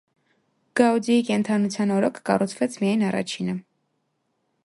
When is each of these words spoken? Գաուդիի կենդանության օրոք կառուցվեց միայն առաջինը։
Գաուդիի 0.79 1.25
կենդանության 1.27 1.93
օրոք 1.97 2.17
կառուցվեց 2.31 2.79
միայն 2.85 3.05
առաջինը։ 3.13 3.57